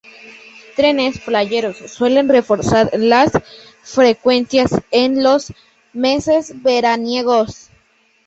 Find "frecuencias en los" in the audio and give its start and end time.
3.83-5.53